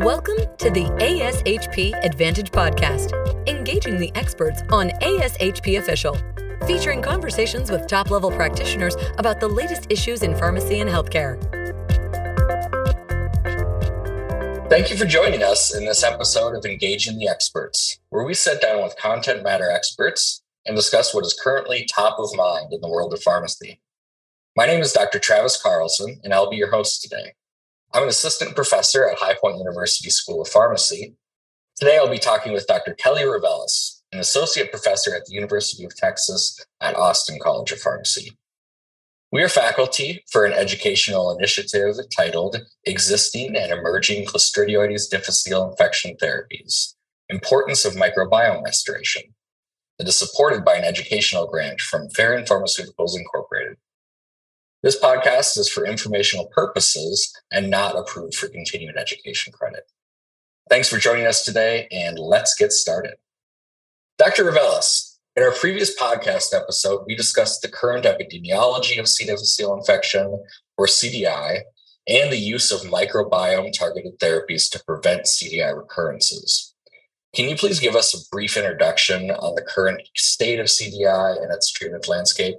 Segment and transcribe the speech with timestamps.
[0.00, 3.12] Welcome to the ASHP Advantage Podcast,
[3.46, 6.16] engaging the experts on ASHP Official,
[6.66, 11.38] featuring conversations with top level practitioners about the latest issues in pharmacy and healthcare.
[14.70, 18.62] Thank you for joining us in this episode of Engaging the Experts, where we sit
[18.62, 22.88] down with content matter experts and discuss what is currently top of mind in the
[22.88, 23.82] world of pharmacy.
[24.56, 25.18] My name is Dr.
[25.18, 27.34] Travis Carlson, and I'll be your host today.
[27.92, 31.16] I'm an assistant professor at High Point University School of Pharmacy.
[31.76, 32.94] Today, I'll be talking with Dr.
[32.94, 38.38] Kelly Reveles, an associate professor at the University of Texas at Austin College of Pharmacy.
[39.32, 46.94] We are faculty for an educational initiative titled Existing and Emerging Clostridioides difficile infection therapies
[47.28, 49.22] Importance of Microbiome Restoration.
[49.98, 53.39] that is supported by an educational grant from Ferring Pharmaceuticals Incorporated.
[54.82, 59.82] This podcast is for informational purposes and not approved for continuing education credit.
[60.70, 63.16] Thanks for joining us today, and let's get started.
[64.16, 64.44] Dr.
[64.44, 69.26] Reveles, in our previous podcast episode, we discussed the current epidemiology of C.
[69.26, 70.42] difficile infection,
[70.78, 71.58] or CDI,
[72.08, 76.74] and the use of microbiome targeted therapies to prevent CDI recurrences.
[77.34, 81.52] Can you please give us a brief introduction on the current state of CDI and
[81.52, 82.56] its treatment landscape?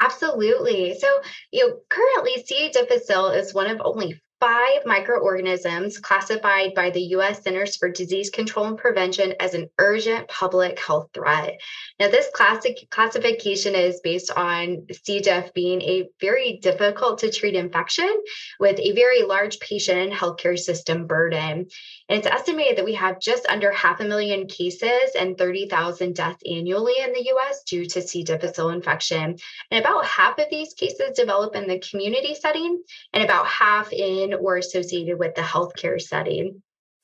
[0.00, 0.98] Absolutely.
[0.98, 1.06] So,
[1.52, 2.70] you know, currently C.
[2.70, 8.64] difficile is one of only five microorganisms classified by the US Centers for Disease Control
[8.64, 11.60] and Prevention as an urgent public health threat.
[11.98, 15.20] Now, this classic classification is based on C.
[15.20, 18.10] diff being a very difficult to treat infection
[18.58, 21.66] with a very large patient and healthcare system burden.
[22.10, 26.42] And it's estimated that we have just under half a million cases and 30,000 deaths
[26.44, 28.24] annually in the US due to C.
[28.24, 29.38] difficile infection.
[29.70, 34.34] And about half of these cases develop in the community setting and about half in
[34.34, 36.60] or associated with the healthcare setting.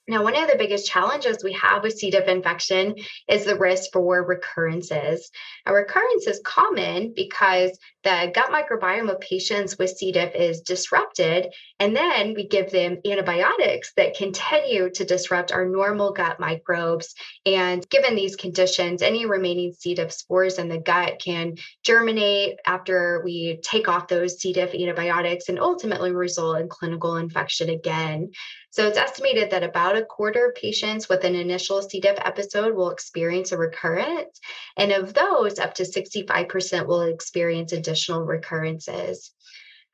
[0.08, 2.10] Now, one of the biggest challenges we have with C.
[2.10, 2.94] diff infection
[3.28, 5.30] is the risk for recurrences.
[5.66, 10.12] A recurrence is common because the gut microbiome of patients with C.
[10.12, 16.12] diff is disrupted, and then we give them antibiotics that continue to disrupt our normal
[16.12, 17.16] gut microbes.
[17.44, 19.96] And given these conditions, any remaining C.
[19.96, 24.52] diff spores in the gut can germinate after we take off those C.
[24.52, 28.30] diff antibiotics and ultimately result in clinical infection again.
[28.76, 31.98] So it's estimated that about a quarter of patients with an initial C.
[31.98, 34.38] diff episode will experience a recurrence.
[34.76, 39.32] And of those, up to 65% will experience additional recurrences.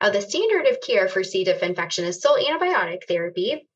[0.01, 1.45] Now, the standard of care for C.
[1.45, 3.69] diff infection is still antibiotic therapy,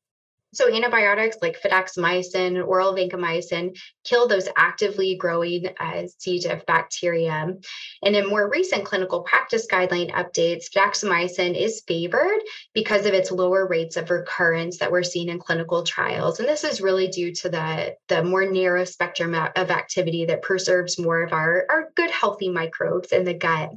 [0.52, 6.38] so antibiotics like fidaxomicin, oral vancomycin kill those actively growing uh, C.
[6.38, 7.54] diff bacteria.
[8.02, 12.40] And in more recent clinical practice guideline updates, fidaxomicin is favored
[12.72, 16.40] because of its lower rates of recurrence that we're seeing in clinical trials.
[16.40, 20.98] And this is really due to the, the more narrow spectrum of activity that preserves
[20.98, 23.70] more of our, our good healthy microbes in the gut.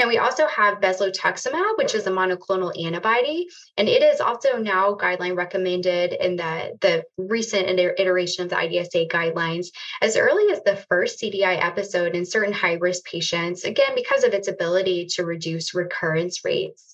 [0.00, 4.94] And we also have bezlotuximab, which is a monoclonal antibody, and it is also now
[4.94, 9.66] guideline recommended in the, the recent iteration of the IDSA guidelines
[10.00, 14.32] as early as the first CDI episode in certain high risk patients, again, because of
[14.32, 16.89] its ability to reduce recurrence rates.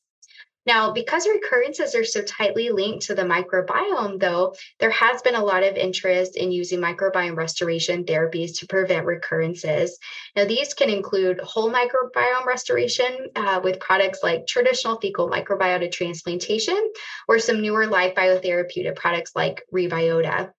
[0.66, 5.44] Now, because recurrences are so tightly linked to the microbiome, though, there has been a
[5.44, 9.98] lot of interest in using microbiome restoration therapies to prevent recurrences.
[10.34, 16.92] Now, these can include whole microbiome restoration uh, with products like traditional fecal microbiota transplantation
[17.28, 20.50] or some newer live biotherapeutic products like Rebyota.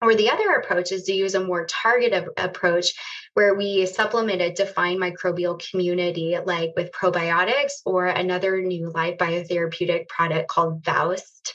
[0.00, 2.94] Or the other approach is to use a more targeted approach
[3.34, 10.08] where we supplement a defined microbial community, like with probiotics or another new live biotherapeutic
[10.08, 11.54] product called VOWST.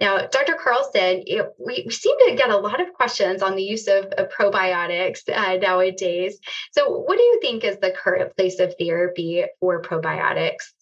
[0.00, 0.54] Now, Dr.
[0.54, 4.06] Carlson, it, we, we, seem to get a lot of questions on the use of,
[4.06, 6.38] of probiotics uh, nowadays.
[6.72, 10.72] So, what do you think is the current place of therapy for probiotics?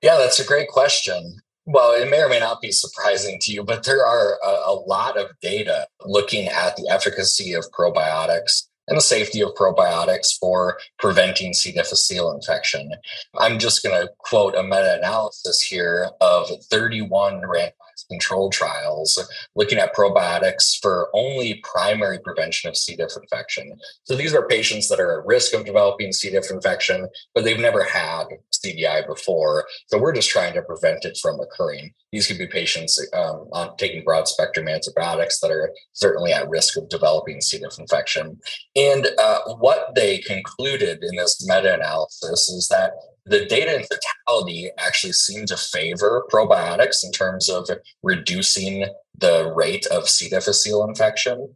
[0.00, 1.42] Yeah, that's a great question.
[1.72, 4.74] Well, it may or may not be surprising to you, but there are a, a,
[4.74, 10.78] lot of data looking at the efficacy of probiotics and the safety of probiotics for
[10.98, 11.70] preventing C.
[11.70, 12.90] difficile infection.
[13.38, 17.70] I'm just going to quote a meta analysis here of 31 randomized
[18.10, 19.18] controlled trials
[19.54, 22.96] looking at probiotics for only primary prevention of C.
[22.96, 23.72] diff infection.
[24.04, 26.30] So these are patients that are at risk of developing C.
[26.30, 29.66] diff infection, but they've never had CDI before.
[29.86, 31.92] So we're just trying to prevent it from occurring.
[32.12, 36.76] These could be patients um, on taking broad spectrum antibiotics that are certainly at risk
[36.76, 37.58] of developing C.
[37.58, 38.38] diff infection.
[38.74, 42.92] And uh, what they concluded in this meta analysis is that
[43.30, 47.70] the data in totality actually seem to favor probiotics in terms of
[48.02, 48.86] reducing
[49.16, 50.28] the rate of C.
[50.28, 51.54] difficile infection.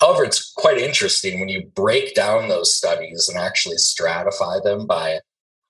[0.00, 5.20] However, it's quite interesting when you break down those studies and actually stratify them by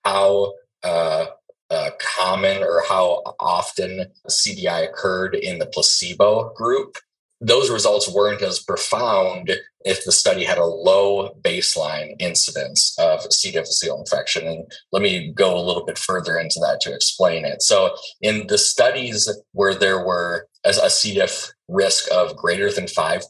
[0.03, 0.53] how
[0.83, 1.27] uh,
[1.69, 6.97] uh, common or how often CDI occurred in the placebo group
[7.39, 9.51] those results weren't as profound
[9.85, 13.51] if the study had a low baseline incidence of C.
[13.51, 14.47] difficile infection.
[14.47, 17.61] And let me go a little bit further into that to explain it.
[17.61, 23.21] So, in the studies where there were a, diff risk of greater than 5%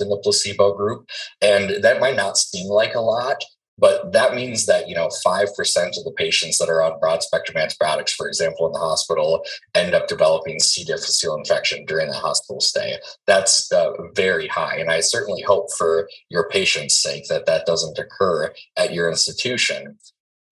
[0.00, 1.08] in the placebo group,
[1.40, 3.42] and that might not seem like a lot,
[3.76, 7.56] but that means that, you know, 5% of the patients that are on broad spectrum
[7.56, 9.44] antibiotics, for example, in the hospital,
[9.74, 10.84] end up developing C.
[10.84, 12.98] difficile infection during the hospital stay.
[13.26, 14.76] That's uh, very high.
[14.76, 19.98] And I certainly hope for your patient's sake that that doesn't occur at your institution.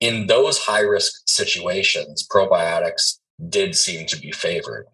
[0.00, 3.18] In those high risk situations, probiotics
[3.48, 4.86] did seem to be favored.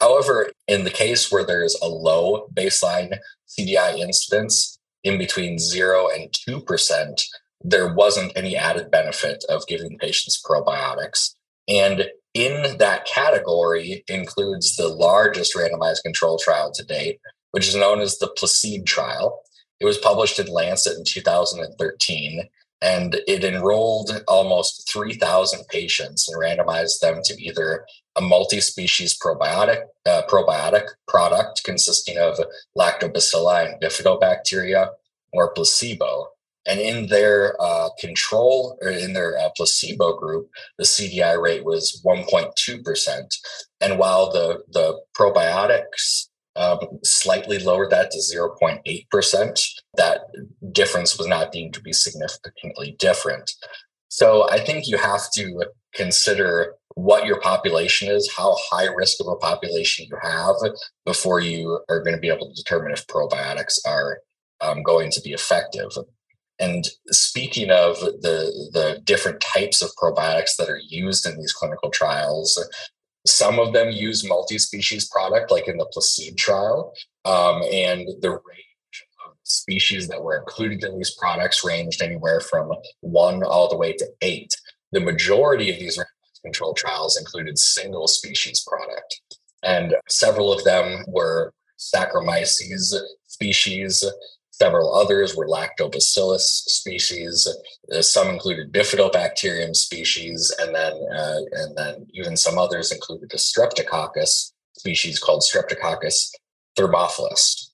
[0.00, 6.30] However, in the case where there's a low baseline CDI incidence in between zero and
[6.32, 7.24] 2%,
[7.60, 11.34] there wasn't any added benefit of giving patients probiotics.
[11.68, 17.20] And in that category includes the largest randomized control trial to date,
[17.50, 19.40] which is known as the PLACIDE trial.
[19.80, 22.48] It was published in Lancet in 2013,
[22.80, 27.84] and it enrolled almost 3,000 patients and randomized them to either
[28.16, 32.38] a multi-species probiotic uh, probiotic product consisting of
[32.76, 34.90] lactobacilli and bifidobacteria
[35.32, 36.28] or placebo.
[36.68, 42.02] And in their uh, control or in their uh, placebo group, the CDI rate was
[42.04, 43.34] 1.2%.
[43.80, 46.26] And while the, the probiotics
[46.56, 50.20] um, slightly lowered that to 0.8%, that
[50.72, 53.50] difference was not deemed to be significantly different.
[54.08, 55.64] So I think you have to
[55.94, 60.56] consider what your population is, how high risk of a population you have
[61.06, 64.18] before you are going to be able to determine if probiotics are
[64.60, 65.90] um, going to be effective.
[66.60, 71.90] And speaking of the, the different types of probiotics that are used in these clinical
[71.90, 72.58] trials,
[73.26, 76.92] some of them use multi-species product, like in the Placide trial,
[77.24, 82.72] um, and the range of species that were included in these products ranged anywhere from
[83.00, 84.54] one all the way to eight.
[84.92, 86.02] The majority of these
[86.42, 89.20] control trials included single species product,
[89.62, 92.94] and several of them were Saccharomyces
[93.26, 94.04] species,
[94.60, 97.46] Several others were lactobacillus species.
[97.92, 103.36] Uh, some included bifidobacterium species, and then uh, and then even some others included a
[103.36, 106.30] streptococcus species called Streptococcus
[106.76, 107.70] thermophilus.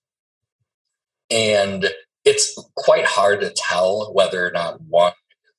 [1.30, 1.90] And
[2.24, 5.12] it's quite hard to tell whether or not one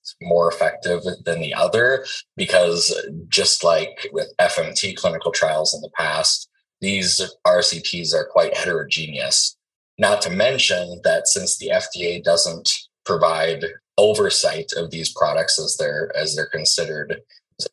[0.04, 2.06] is more effective than the other
[2.36, 2.94] because
[3.28, 6.50] just like with FMT clinical trials in the past,
[6.82, 9.58] these RCTs are quite heterogeneous.
[9.98, 12.70] Not to mention that since the FDA doesn't
[13.06, 13.64] provide
[13.98, 17.22] oversight of these products as they're as they're considered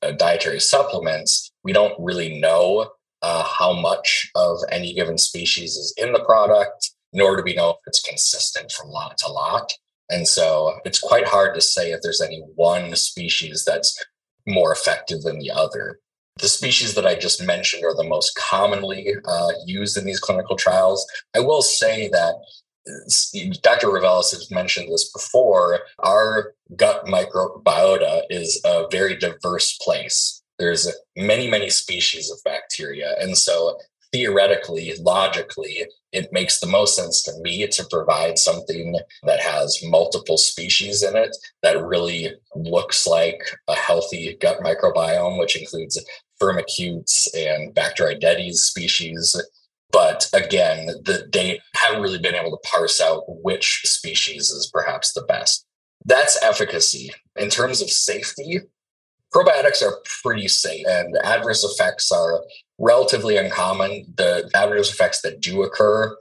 [0.03, 2.91] uh, dietary supplements, we don't really know
[3.23, 7.71] uh, how much of any given species is in the product, nor do we know
[7.71, 9.73] if it's consistent from lot to lot.
[10.11, 13.97] And so it's quite hard to say if there's any one species that's
[14.47, 15.99] more effective than the other.
[16.38, 20.56] The species that I just mentioned are the most commonly uh, used in these clinical
[20.56, 21.06] trials.
[21.36, 22.34] I will say that
[23.62, 23.91] Dr.
[23.91, 25.81] Reveles has mentioned this before.
[26.01, 30.43] Our gut microbiota is a very diverse place.
[30.58, 33.15] There's many, many species of bacteria.
[33.20, 33.79] And so
[34.13, 40.37] theoretically, logically, it makes the most sense to me to provide something that has multiple
[40.37, 46.03] species in it that really looks like a healthy gut microbiome, which includes
[46.41, 49.35] firmicutes and Bacteroidetes species.
[49.91, 55.13] But again, the, they haven't really been able to parse out which species is perhaps
[55.13, 55.67] the best.
[56.05, 57.13] That's efficacy.
[57.37, 58.61] In terms of safety,
[59.34, 62.43] probiotics are pretty safe and adverse effects are
[62.79, 64.05] relatively uncommon.
[64.17, 66.17] The adverse effects that do occur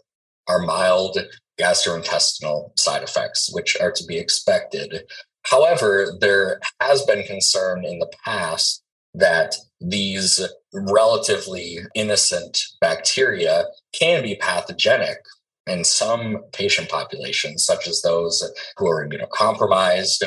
[0.48, 1.18] are mild
[1.60, 5.04] gastrointestinal side effects, which are to be expected.
[5.44, 10.40] However, there has been concern in the past that these
[10.74, 15.18] relatively innocent bacteria can be pathogenic
[15.68, 18.44] in some patient populations, such as those
[18.78, 20.24] who are immunocompromised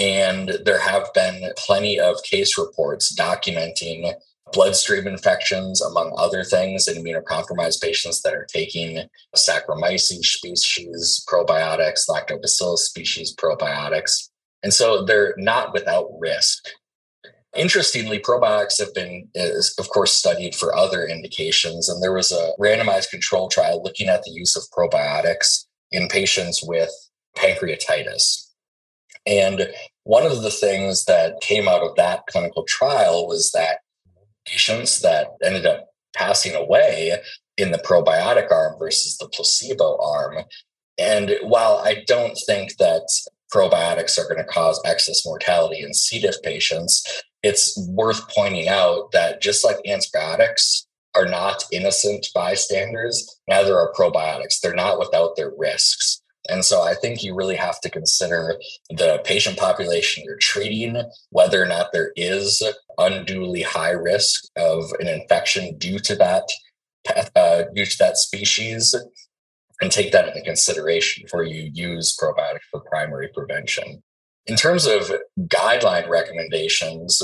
[0.00, 4.14] and there have been plenty of case reports documenting
[4.52, 12.78] bloodstream infections, among other things, in immunocompromised patients that are taking Saccharomyces species probiotics, Lactobacillus
[12.78, 14.30] species probiotics.
[14.62, 16.64] And so they're not without risk.
[17.54, 21.88] Interestingly, probiotics have been, is, of course, studied for other indications.
[21.88, 26.62] And there was a randomized control trial looking at the use of probiotics in patients
[26.64, 26.90] with
[27.36, 28.46] pancreatitis.
[29.26, 29.70] And
[30.04, 33.78] one of the things that came out of that clinical trial was that
[34.46, 37.18] patients that ended up passing away
[37.56, 40.44] in the probiotic arm versus the placebo arm.
[40.98, 43.06] And while I don't think that
[43.52, 46.20] probiotics are going to cause excess mortality in C.
[46.20, 47.04] diff patients,
[47.42, 54.60] it's worth pointing out that just like antibiotics are not innocent bystanders, neither are probiotics.
[54.62, 56.19] They're not without their risks.
[56.50, 61.62] And so I think you really have to consider the patient population you're treating, whether
[61.62, 62.62] or not there is
[62.98, 66.44] unduly high risk of an infection due to that
[67.34, 68.94] uh, due to that species,
[69.80, 74.02] and take that into consideration before you use probiotics for primary prevention.
[74.46, 77.22] In terms of guideline recommendations,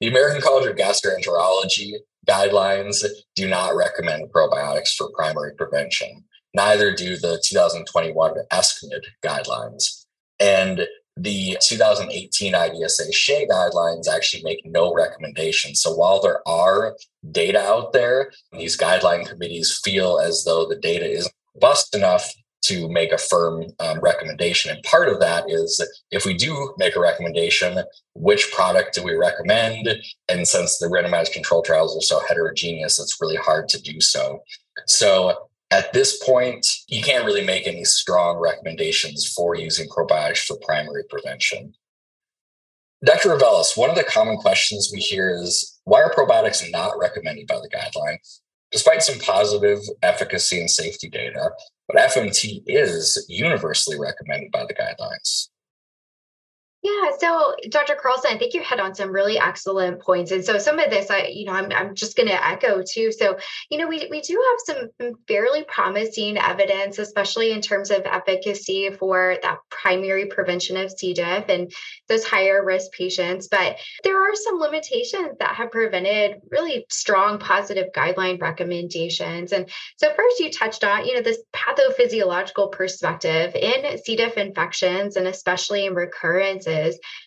[0.00, 1.92] the American College of Gastroenterology
[2.26, 3.04] guidelines
[3.36, 6.24] do not recommend probiotics for primary prevention.
[6.54, 10.04] Neither do the 2021 ESCMID guidelines.
[10.38, 15.80] And the 2018 IDSA SHEA guidelines actually make no recommendations.
[15.80, 16.96] So while there are
[17.30, 22.32] data out there, these guideline committees feel as though the data isn't robust enough
[22.62, 24.70] to make a firm um, recommendation.
[24.70, 27.82] And part of that is if we do make a recommendation,
[28.14, 29.88] which product do we recommend?
[30.28, 34.42] And since the randomized control trials are so heterogeneous, it's really hard to do so.
[34.86, 40.58] So at this point, you can't really make any strong recommendations for using probiotics for
[40.58, 41.72] primary prevention.
[43.02, 43.30] Dr.
[43.30, 47.56] Reveles, one of the common questions we hear is why are probiotics not recommended by
[47.56, 48.40] the guidelines?
[48.70, 51.50] Despite some positive efficacy and safety data,
[51.88, 55.48] but FMT is universally recommended by the guidelines.
[56.84, 57.94] Yeah, so Dr.
[57.94, 60.32] Carlson, I think you hit on some really excellent points.
[60.32, 63.12] And so some of this I, you know, I'm, I'm just going to echo too.
[63.12, 63.38] So,
[63.70, 68.90] you know, we, we do have some fairly promising evidence, especially in terms of efficacy
[68.98, 71.14] for that primary prevention of C.
[71.14, 71.72] diff and
[72.08, 73.46] those higher risk patients.
[73.46, 79.52] But there are some limitations that have prevented really strong positive guideline recommendations.
[79.52, 84.16] And so first you touched on, you know, this pathophysiological perspective in C.
[84.16, 86.66] diff infections and especially in recurrence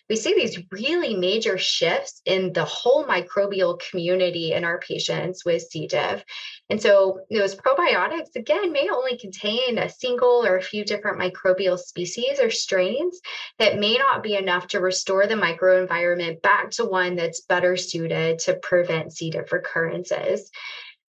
[0.08, 5.62] we see these really major shifts in the whole microbial community in our patients with
[5.62, 5.86] C.
[5.86, 6.24] diff.
[6.68, 11.78] And so those probiotics, again, may only contain a single or a few different microbial
[11.78, 13.20] species or strains
[13.58, 18.40] that may not be enough to restore the microenvironment back to one that's better suited
[18.40, 19.30] to prevent C.
[19.30, 20.50] diff recurrences.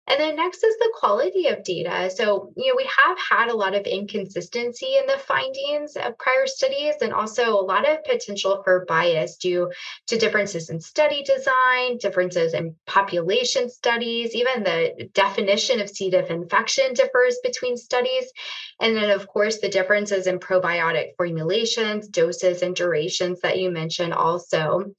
[0.07, 2.11] And then next is the quality of data.
[2.11, 6.45] So, you know, we have had a lot of inconsistency in the findings of prior
[6.45, 9.71] studies and also a lot of potential for bias due
[10.07, 16.11] to differences in study design, differences in population studies, even the definition of C.
[16.11, 18.31] diff infection differs between studies.
[18.79, 24.13] And then, of course, the differences in probiotic formulations, doses, and durations that you mentioned
[24.13, 24.93] also.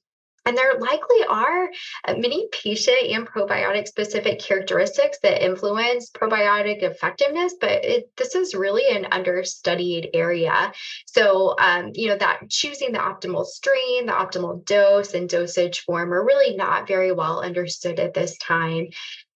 [0.47, 1.69] And there likely are
[2.05, 8.55] uh, many patient and probiotic specific characteristics that influence probiotic effectiveness, but it, this is
[8.55, 10.71] really an understudied area.
[11.05, 16.13] So, um, you know, that choosing the optimal strain, the optimal dose, and dosage form
[16.13, 18.87] are really not very well understood at this time.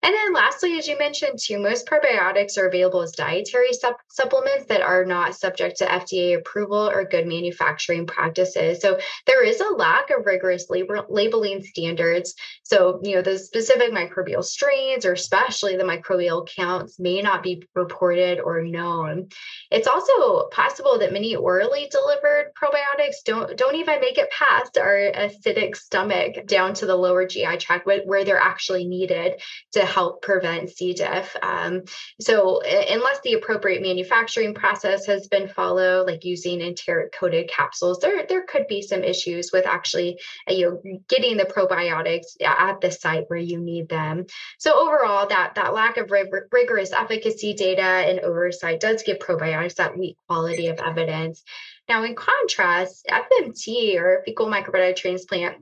[0.04, 4.66] And then lastly, as you mentioned too, most probiotics are available as dietary sup- supplements
[4.66, 8.82] that are not subject to FDA approval or good manufacturing practices.
[8.82, 12.34] So there is a lack of rigorous lab- labeling standards.
[12.64, 17.64] So, you know, the specific microbial strains or especially the microbial counts may not be
[17.76, 19.28] reported or known.
[19.70, 24.96] It's also possible that many orally delivered probiotics don't don't even make it past our
[24.96, 29.40] acidic stomach down to the lower GI tract where they're actually needed
[29.74, 30.94] to help prevent C.
[30.94, 31.36] diff.
[31.42, 31.84] Um,
[32.20, 38.26] so, unless the appropriate manufacturing process has been followed, like using enteric coated capsules, there,
[38.28, 40.20] there could be some issues with actually
[40.50, 44.26] uh, you know, getting the probiotics at the site where you need them.
[44.58, 49.76] So, overall, that, that lack of rig- rigorous efficacy data and oversight does give probiotics
[49.76, 51.44] that weak quality of evidence.
[51.90, 55.58] Now, in contrast, FMT or fecal microbiota transplant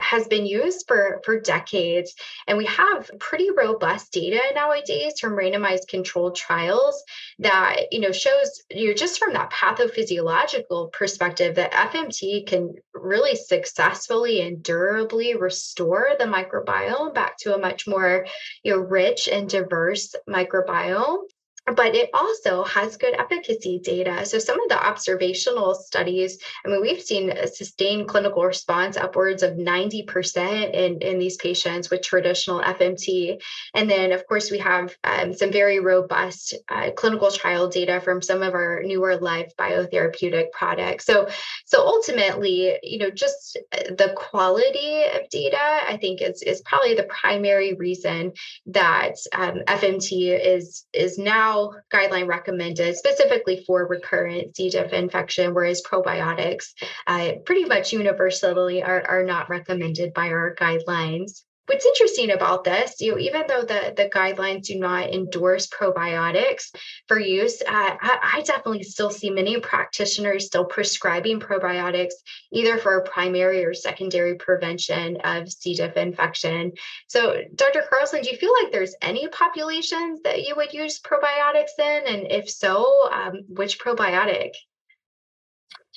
[0.00, 2.14] has been used for, for decades.
[2.46, 7.02] And we have pretty robust data nowadays from randomized controlled trials
[7.38, 13.36] that, you know, shows you know, just from that pathophysiological perspective that FMT can really
[13.36, 18.26] successfully and durably restore the microbiome back to a much more,
[18.62, 21.18] you know, rich and diverse microbiome.
[21.66, 24.26] But it also has good efficacy data.
[24.26, 29.42] So some of the observational studies, I mean, we've seen a sustained clinical response upwards
[29.42, 33.40] of 90% in, in these patients with traditional FMT.
[33.72, 38.20] And then, of course, we have um, some very robust uh, clinical trial data from
[38.20, 41.06] some of our newer live biotherapeutic products.
[41.06, 41.28] So,
[41.64, 46.94] so ultimately, you know, just uh, the quality of data, I think is, is probably
[46.94, 48.32] the primary reason
[48.66, 51.53] that um, FMT is, is now
[51.92, 54.70] guideline recommended specifically for recurrent C.
[54.70, 56.66] diff infection, whereas probiotics
[57.06, 61.42] uh, pretty much universally are, are not recommended by our guidelines.
[61.66, 66.74] What's interesting about this, you know, even though the, the guidelines do not endorse probiotics
[67.08, 72.12] for use, uh, I, I, definitely still see many practitioners still prescribing probiotics
[72.52, 75.74] either for primary or secondary prevention of C.
[75.74, 76.72] diff infection.
[77.08, 77.84] So, Dr.
[77.88, 82.02] Carlson, do you feel like there's any populations that you would use probiotics in?
[82.06, 84.50] And if so, um, which probiotic?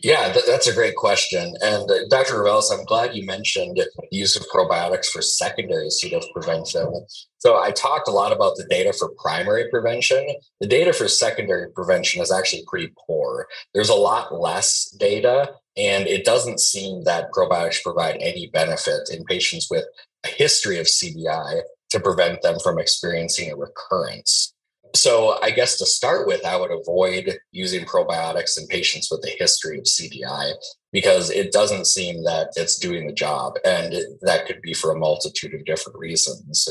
[0.04, 1.56] Yeah, th- that's a great question.
[1.62, 2.38] And uh, Dr.
[2.38, 3.80] Reveles, I'm glad you mentioned
[4.12, 6.10] use of probiotics for secondary C.
[6.10, 7.06] diff prevention.
[7.39, 10.27] So I talked a lot about the data for primary prevention.
[10.62, 13.48] The data for secondary prevention is actually pretty poor.
[13.74, 19.24] There's a lot less data, and it doesn't seem that probiotics provide any benefit in
[19.25, 19.86] patients with
[20.24, 24.54] a history of CDI to prevent them from experiencing a recurrence.
[24.96, 29.36] So, I guess to start with, I would avoid using probiotics in patients with a
[29.38, 30.53] history of CDI
[30.91, 33.53] because it doesn't seem that it's doing the job.
[33.65, 36.67] And that could be for a multitude of different reasons.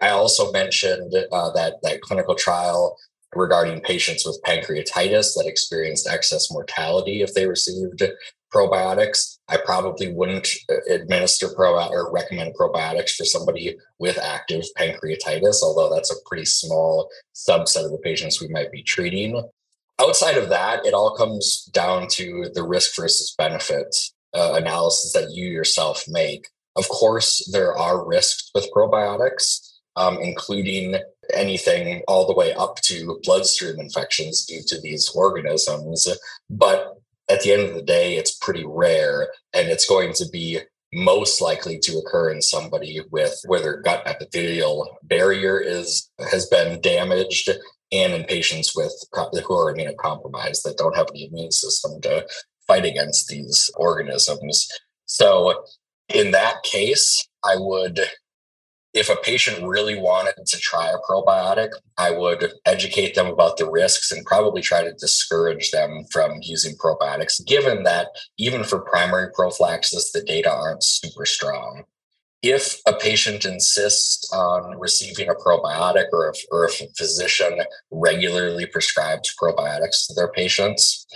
[0.00, 2.96] I also mentioned uh, that, that clinical trial
[3.34, 8.02] regarding patients with pancreatitis that experienced excess mortality if they received
[8.54, 9.38] probiotics.
[9.48, 15.92] I probably wouldn't uh, administer pro or recommend probiotics for somebody with active pancreatitis, although
[15.92, 19.42] that's a pretty small subset of the patients we might be treating.
[20.00, 23.94] Outside of that, it all comes down to the risk versus benefit
[24.34, 26.48] uh, analysis that you yourself make.
[26.76, 30.96] Of course, there are risks with probiotics, um, including
[31.34, 36.08] anything all the way up to bloodstream infections due to these organisms.
[36.48, 36.99] But
[37.30, 40.60] at the end of the day, it's pretty rare and it's going to be
[40.92, 46.80] most likely to occur in somebody with where their gut epithelial barrier is has been
[46.80, 47.48] damaged
[47.92, 52.26] and in patients with who are immunocompromised that don't have the immune system to
[52.66, 54.68] fight against these organisms.
[55.06, 55.64] So
[56.08, 58.00] in that case, I would
[58.92, 63.70] if a patient really wanted to try a probiotic, I would educate them about the
[63.70, 69.30] risks and probably try to discourage them from using probiotics, given that even for primary
[69.32, 71.84] prophylaxis, the data aren't super strong.
[72.42, 78.66] If a patient insists on receiving a probiotic or if, or if a physician regularly
[78.66, 81.06] prescribes probiotics to their patients,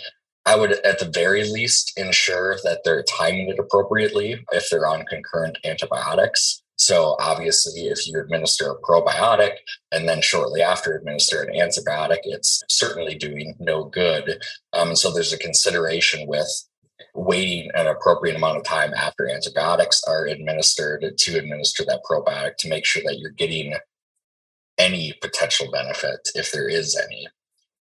[0.46, 5.06] I would at the very least ensure that they're timing it appropriately if they're on
[5.06, 9.54] concurrent antibiotics so obviously, if you administer a probiotic
[9.90, 14.42] and then shortly after administer an antibiotic, it's certainly doing no good.
[14.74, 16.46] Um, so there's a consideration with
[17.14, 22.68] waiting an appropriate amount of time after antibiotics are administered to administer that probiotic to
[22.68, 23.72] make sure that you're getting
[24.76, 27.26] any potential benefit if there is any.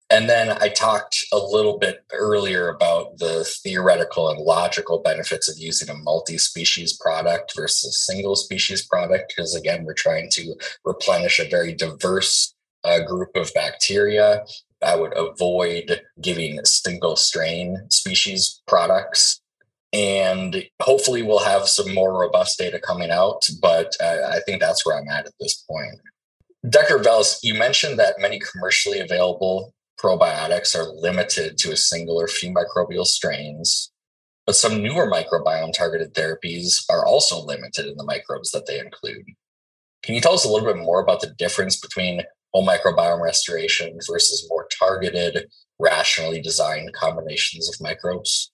[0.10, 5.58] And then I talked a little bit earlier about the theoretical and logical benefits of
[5.58, 11.40] using a multi species product versus single species product, because again, we're trying to replenish
[11.40, 14.46] a very diverse uh, group of bacteria.
[14.86, 19.42] I would avoid giving single strain species products.
[19.92, 24.86] And hopefully, we'll have some more robust data coming out, but uh, I think that's
[24.86, 26.00] where I'm at at this point.
[26.70, 27.00] Dr.
[27.00, 32.54] Bells, you mentioned that many commercially available probiotics are limited to a single or few
[32.54, 33.92] microbial strains,
[34.46, 39.26] but some newer microbiome targeted therapies are also limited in the microbes that they include.
[40.04, 42.22] Can you tell us a little bit more about the difference between
[42.54, 45.48] whole microbiome restoration versus more targeted,
[45.80, 48.52] rationally designed combinations of microbes?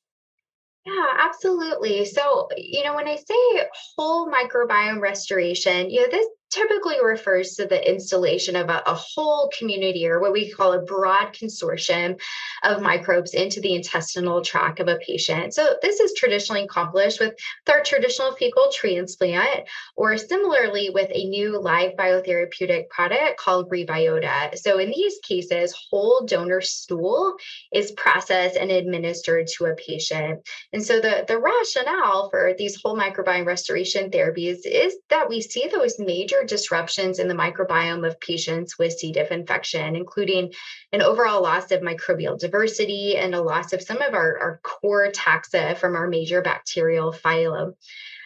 [0.86, 2.06] Yeah, absolutely.
[2.06, 7.66] So, you know, when I say whole microbiome restoration, you know, this typically refers to
[7.66, 12.20] the installation of a, a, whole community or what we call a broad consortium
[12.64, 15.54] of microbes into the intestinal tract of a patient.
[15.54, 17.34] So this is traditionally accomplished with
[17.70, 24.58] our traditional fecal transplant or similarly with a new live biotherapeutic product called Rebyota.
[24.58, 27.36] So in these cases, whole donor stool
[27.72, 30.42] is processed and administered to a patient.
[30.74, 35.70] And so the, the rationale for these whole microbiome restoration therapies is that we see
[35.72, 39.12] those major disruptions in the microbiome of patients with C.
[39.12, 40.52] diff infection, including
[40.92, 45.10] an overall loss of microbial diversity and a loss of some of our, our core
[45.12, 47.74] taxa from our major bacterial phylum.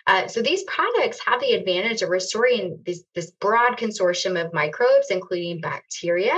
[0.07, 5.09] Uh, so these products have the advantage of restoring this, this broad consortium of microbes,
[5.09, 6.37] including bacteria,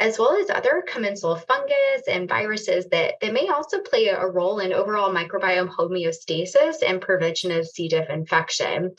[0.00, 4.58] as well as other commensal fungus and viruses that, that may also play a role
[4.58, 7.86] in overall microbiome homeostasis and prevention of C.
[7.86, 8.96] diff infection.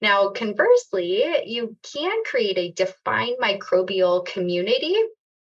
[0.00, 4.96] Now, conversely, you can create a defined microbial community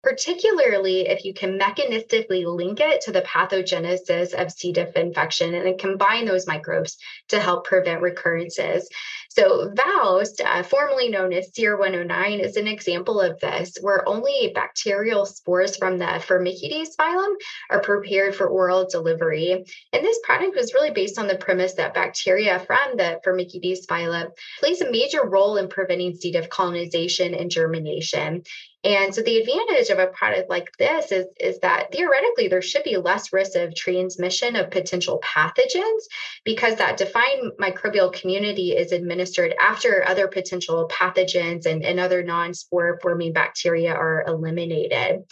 [0.05, 4.71] particularly if you can mechanistically link it to the pathogenesis of C.
[4.71, 6.95] diff infection and then combine those microbes
[7.29, 8.87] to help prevent recurrences.
[9.35, 15.25] So, VOWST, uh, formerly known as SER-109, is an example of this, where only bacterial
[15.25, 17.35] spores from the Firmicutes phylum
[17.69, 19.51] are prepared for oral delivery.
[19.91, 24.31] And this product was really based on the premise that bacteria from the Firmicutes phylum
[24.61, 26.31] plays a major role in preventing C.
[26.31, 28.43] diff colonization and germination.
[28.85, 32.83] And so the advantage of a product like this is, is that theoretically there should
[32.83, 36.03] be less risk of transmission of potential pathogens
[36.43, 39.24] because that defined microbial community is administered
[39.59, 45.23] after other potential pathogens and, and other non-spore forming bacteria are eliminated.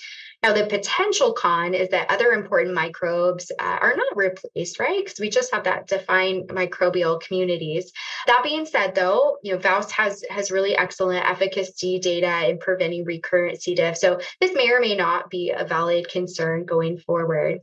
[0.43, 5.01] Now, the potential con is that other important microbes uh, are not replaced, right?
[5.01, 7.93] Because we just have that defined microbial communities.
[8.27, 13.05] That being said, though, you know, VOWST has has really excellent efficacy data in preventing
[13.05, 13.73] recurrent C.
[13.73, 13.97] diff.
[13.97, 17.61] So this may or may not be a valid concern going forward.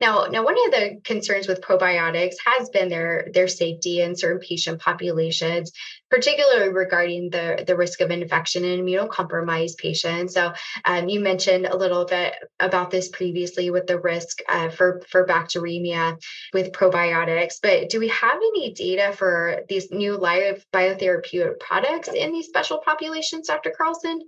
[0.00, 4.40] Now, now one of the concerns with probiotics has been their their safety in certain
[4.40, 5.72] patient populations,
[6.10, 10.34] particularly regarding the, the risk of infection in immunocompromised patients.
[10.34, 10.52] So
[10.84, 15.26] um, you mentioned a little bit about this previously with the risk uh, for, for
[15.26, 16.20] bacteremia
[16.54, 22.32] with probiotics, but do we have any data for these new live biotherapeutic products in
[22.32, 23.72] these special populations, Dr.
[23.76, 24.20] Carlson?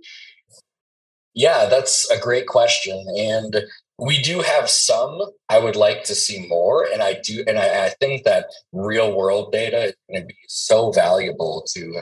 [1.33, 3.03] Yeah, that's a great question.
[3.17, 3.55] And
[3.99, 5.21] we do have some.
[5.49, 6.87] I would like to see more.
[6.91, 10.35] And I do, and I, I think that real world data is going to be
[10.47, 12.01] so valuable to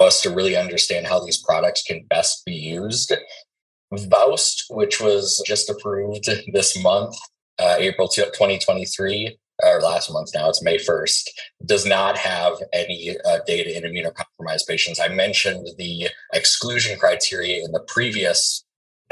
[0.00, 3.12] us to really understand how these products can best be used.
[3.92, 7.14] VOWST, which was just approved this month,
[7.60, 11.28] uh, April 2023, or last month now, it's May 1st,
[11.64, 14.98] does not have any uh, data in immunocompromised patients.
[14.98, 18.63] I mentioned the exclusion criteria in the previous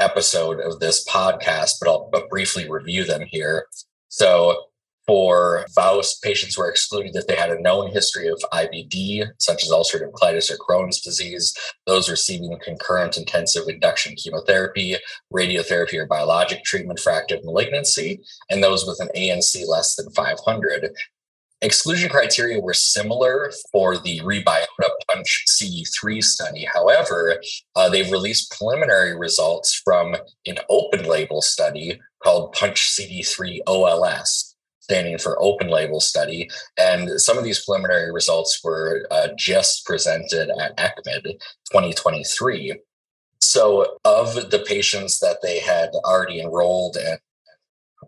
[0.03, 3.65] episode of this podcast, but I'll briefly review them here.
[4.09, 4.65] So,
[5.05, 9.69] for VOWST, patients were excluded if they had a known history of IBD, such as
[9.69, 11.53] ulcerative colitis or Crohn's disease,
[11.85, 14.95] those receiving concurrent intensive induction chemotherapy,
[15.33, 20.89] radiotherapy, or biologic treatment for active malignancy, and those with an ANC less than 500.
[21.63, 26.65] Exclusion criteria were similar for the Rebyota Punch CD3 study.
[26.65, 27.41] However,
[27.77, 30.13] uh, they've released preliminary results from
[30.45, 36.49] an open label study called Punch CD3 OLS, standing for open label study.
[36.77, 41.39] And some of these preliminary results were uh, just presented at ECCMID
[41.71, 42.73] 2023.
[43.39, 47.19] So, of the patients that they had already enrolled and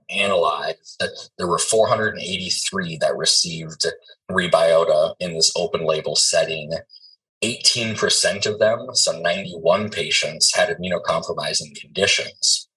[0.10, 1.04] analyzed,
[1.38, 3.86] there were 483 that received
[4.30, 6.72] Rebyota in this open label setting.
[7.44, 12.68] 18% of them, so 91 patients, had immunocompromising conditions.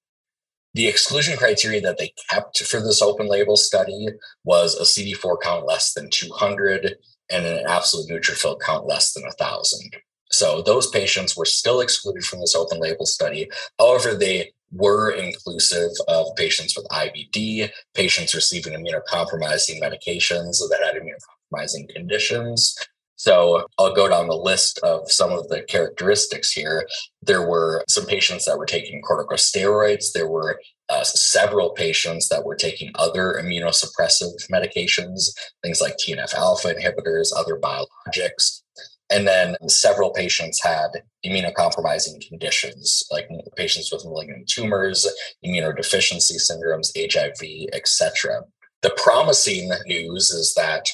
[0.74, 4.08] The exclusion criteria that they kept for this open label study
[4.44, 6.96] was a CD4 count less than 200
[7.30, 9.96] and an absolute neutrophil count less than 1,000.
[10.30, 13.48] So those patients were still excluded from this open label study.
[13.78, 21.88] However, they were inclusive of patients with IBD, patients receiving immunocompromising medications that had immunocompromising
[21.88, 22.76] conditions.
[23.16, 26.86] So I'll go down the list of some of the characteristics here.
[27.20, 30.12] There were some patients that were taking corticosteroids.
[30.14, 35.30] There were uh, several patients that were taking other immunosuppressive medications,
[35.62, 38.62] things like TNF alpha inhibitors, other biologics.
[39.10, 40.88] And then several patients had
[41.24, 45.06] immunocompromising conditions, like patients with malignant tumors,
[45.44, 48.42] immunodeficiency syndromes, HIV, etc.
[48.82, 50.90] The promising news is that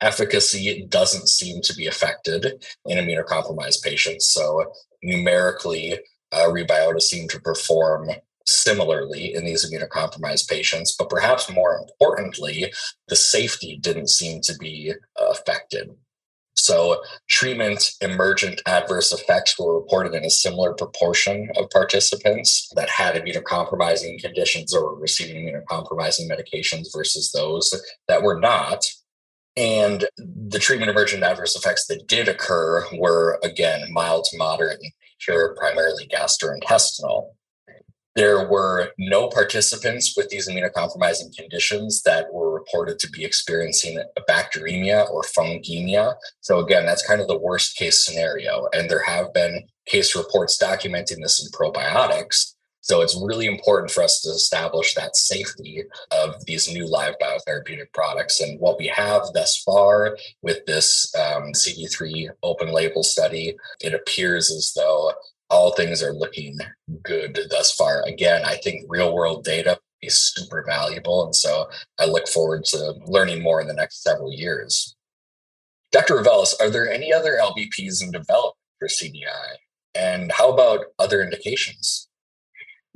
[0.00, 4.28] efficacy doesn't seem to be affected in immunocompromised patients.
[4.28, 5.98] So numerically,
[6.32, 8.10] uh, Rebyota seemed to perform
[8.46, 12.72] similarly in these immunocompromised patients, but perhaps more importantly,
[13.08, 15.90] the safety didn't seem to be uh, affected.
[16.58, 23.14] So, treatment emergent adverse effects were reported in a similar proportion of participants that had
[23.14, 27.72] immunocompromising conditions or were receiving immunocompromising medications versus those
[28.08, 28.86] that were not.
[29.56, 34.90] And the treatment emergent adverse effects that did occur were, again, mild to moderate in
[35.20, 37.35] nature, primarily gastrointestinal.
[38.16, 45.08] There were no participants with these immunocompromising conditions that were reported to be experiencing bacteremia
[45.10, 46.14] or fungemia.
[46.40, 48.68] So, again, that's kind of the worst case scenario.
[48.72, 52.54] And there have been case reports documenting this in probiotics.
[52.80, 57.92] So, it's really important for us to establish that safety of these new live biotherapeutic
[57.92, 58.40] products.
[58.40, 64.50] And what we have thus far with this um, CD3 open label study, it appears
[64.50, 65.12] as though
[65.50, 66.58] all things are looking
[67.02, 68.02] good thus far.
[68.02, 71.24] Again, I think real world data is super valuable.
[71.24, 74.96] And so I look forward to learning more in the next several years.
[75.92, 76.16] Dr.
[76.16, 79.56] Reveles, are there any other LBPs in development for CDI?
[79.94, 82.08] And how about other indications?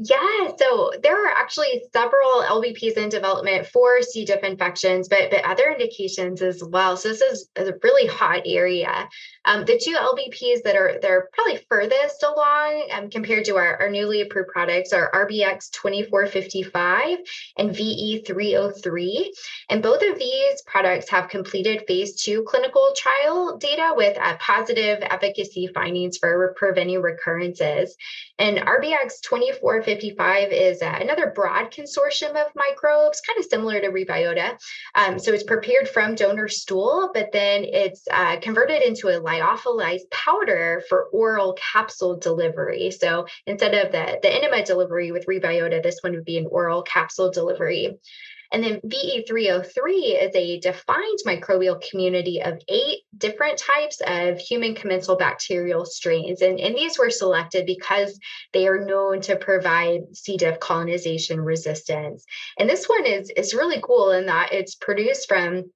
[0.03, 4.25] Yeah, so there are actually several LBPs in development for C.
[4.25, 6.97] diff infections, but but other indications as well.
[6.97, 9.07] So this is, is a really hot area.
[9.51, 13.91] Um, the two LBPs that are they're probably furthest along um, compared to our, our
[13.91, 17.19] newly approved products are RBX 2455
[17.59, 19.33] and VE 303.
[19.69, 24.99] And both of these products have completed phase two clinical trial data with uh, positive
[25.03, 27.97] efficacy findings for preventing recurrences.
[28.39, 34.57] And RBX 2455 is uh, another broad consortium of microbes, kind of similar to Rebyota.
[34.95, 40.11] Um, so it's prepared from donor stool, but then it's uh, converted into a lyophilized
[40.11, 42.91] powder for oral capsule delivery.
[42.91, 46.83] So instead of the, the enema delivery with Rebyota, this one would be an oral
[46.83, 47.99] capsule delivery.
[48.53, 55.17] And then VE303 is a defined microbial community of eight different types of human commensal
[55.17, 56.43] bacterial strains.
[56.43, 58.19] And, and these were selected because
[58.53, 60.37] they are known to provide C.
[60.37, 62.25] diff colonization resistance.
[62.59, 65.71] And this one is, is really cool in that it's produced from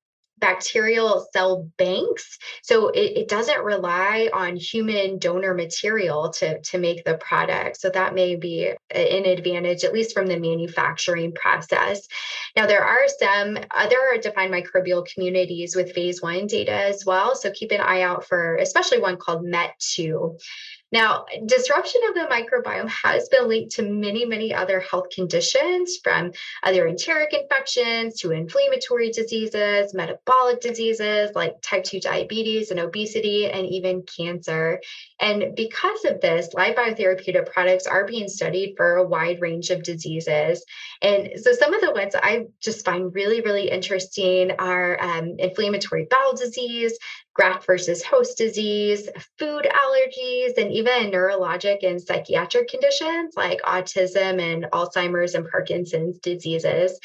[0.45, 2.39] bacterial cell banks.
[2.63, 7.81] So it, it, doesn't rely on human donor material to, to make the product.
[7.81, 12.07] So that may be an advantage, at least from the manufacturing process.
[12.55, 17.35] Now, there are some other defined microbial communities with phase one data as well.
[17.35, 20.39] So keep an eye out for especially one called MET2.
[20.95, 26.31] Now, disruption of the microbiome has been linked to many, many other health conditions from
[26.63, 33.67] other enteric infections to inflammatory diseases, metabolic diseases like type 2 diabetes and obesity, and
[33.67, 34.81] even cancer.
[35.19, 39.83] And because of this, live biotherapeutic products are being studied for a wide range of
[39.83, 40.65] diseases.
[41.03, 46.07] And so some of the ones I just find really, really interesting are um, inflammatory
[46.09, 46.97] bowel disease,
[47.35, 54.65] graft versus host disease, food allergies, and even neurologic and psychiatric conditions like autism and
[54.73, 56.99] Alzheimer's and Parkinson's diseases.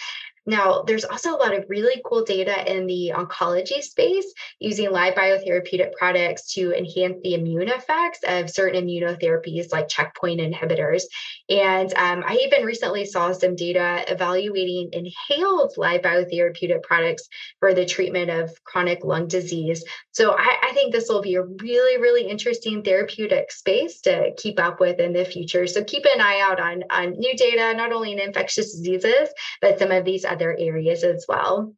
[0.45, 4.25] Now, there's also a lot of really cool data in the oncology space
[4.59, 11.03] using live biotherapeutic products to enhance the immune effects of certain immunotherapies like checkpoint inhibitors.
[11.49, 17.27] And um, I even recently saw some data evaluating inhaled live biotherapeutic products
[17.59, 19.83] for the treatment of chronic lung disease.
[20.11, 24.59] So I, I think this will be a really, really interesting therapeutic space to keep
[24.59, 25.67] up with in the future.
[25.67, 29.29] So keep an eye out on, on new data, not only in infectious diseases,
[29.61, 31.73] but some of these other areas as well.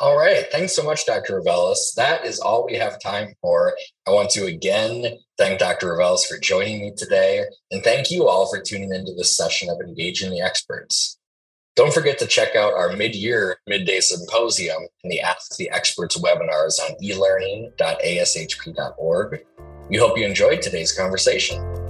[0.00, 0.46] All right.
[0.50, 1.36] Thanks so much, Dr.
[1.36, 1.92] Reveles.
[1.94, 3.74] That is all we have time for.
[4.08, 5.90] I want to again thank Dr.
[5.90, 7.44] Reveles for joining me today.
[7.70, 11.18] And thank you all for tuning into this session of Engaging the Experts.
[11.76, 16.18] Don't forget to check out our mid year midday symposium and the Ask the Experts
[16.18, 19.44] webinars on elearning.ashp.org.
[19.90, 21.89] We hope you enjoyed today's conversation.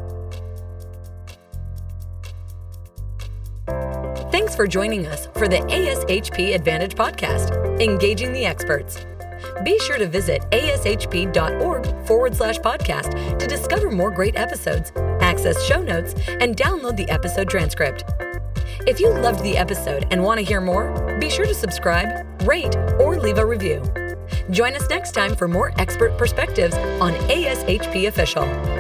[4.51, 9.07] Thanks for joining us for the ASHP Advantage podcast, Engaging the Experts.
[9.65, 15.81] Be sure to visit ashp.org forward slash podcast to discover more great episodes, access show
[15.81, 18.03] notes, and download the episode transcript.
[18.89, 22.75] If you loved the episode and want to hear more, be sure to subscribe, rate,
[22.99, 23.81] or leave a review.
[24.51, 28.80] Join us next time for more expert perspectives on ASHP Official.